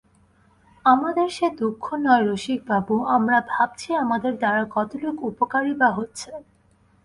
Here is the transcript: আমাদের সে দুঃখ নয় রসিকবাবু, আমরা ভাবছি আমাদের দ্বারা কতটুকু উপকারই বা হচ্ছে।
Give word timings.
আমাদের 0.85 1.27
সে 1.29 1.47
দুঃখ 1.59 1.83
নয় 2.05 2.23
রসিকবাবু, 2.25 2.95
আমরা 3.15 3.37
ভাবছি 3.49 3.89
আমাদের 4.03 4.33
দ্বারা 4.37 4.63
কতটুকু 4.71 5.21
উপকারই 5.31 5.73
বা 5.73 5.89
হচ্ছে। 5.97 6.29